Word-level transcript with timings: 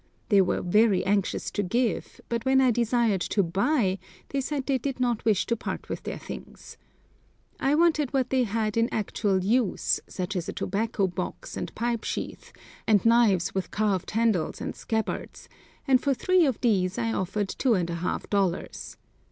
They 0.29 0.41
were 0.41 0.63
very 0.63 1.05
anxious 1.05 1.51
to 1.51 1.61
give, 1.61 2.19
but 2.27 2.43
when 2.43 2.59
I 2.59 2.71
desired 2.71 3.21
to 3.21 3.43
buy 3.43 3.99
they 4.29 4.41
said 4.41 4.65
they 4.65 4.79
did 4.79 4.99
not 4.99 5.23
wish 5.25 5.45
to 5.45 5.55
part 5.55 5.89
with 5.89 6.01
their 6.01 6.17
things. 6.17 6.75
I 7.59 7.75
wanted 7.75 8.11
what 8.11 8.31
they 8.31 8.45
had 8.45 8.77
in 8.77 8.91
actual 8.91 9.43
use, 9.43 9.99
such 10.07 10.35
as 10.35 10.49
a 10.49 10.53
tobacco 10.53 11.05
box 11.05 11.55
and 11.55 11.71
pipe 11.75 12.03
sheath, 12.03 12.51
and 12.87 13.05
knives 13.05 13.53
with 13.53 13.69
carved 13.69 14.09
handles 14.09 14.59
and 14.59 14.75
scabbards, 14.75 15.47
and 15.87 16.01
for 16.01 16.15
three 16.15 16.47
of 16.47 16.59
these 16.61 16.97
I 16.97 17.13
offered 17.13 17.49
2½ 17.49 18.27
dollars. 18.31 18.97